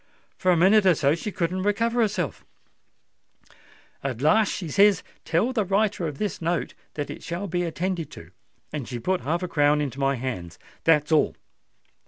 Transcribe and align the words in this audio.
For 0.35 0.51
a 0.51 0.57
minute 0.57 0.87
or 0.87 0.95
so 0.95 1.13
she 1.13 1.31
couldn't 1.31 1.61
recover 1.61 2.01
herself: 2.01 2.43
at 4.03 4.19
last 4.19 4.51
she 4.51 4.67
says, 4.67 5.03
'Tell 5.25 5.53
the 5.53 5.63
writer 5.63 6.07
of 6.07 6.17
this 6.17 6.41
note 6.41 6.73
that 6.95 7.11
it 7.11 7.21
shall 7.21 7.45
be 7.45 7.61
attended 7.61 8.09
to;'—and 8.09 8.87
she 8.89 8.97
put 8.97 9.21
half 9.21 9.43
a 9.43 9.47
crown 9.47 9.79
into 9.79 9.99
my 9.99 10.15
hand. 10.15 10.57
That's 10.85 11.11
all." 11.11 11.35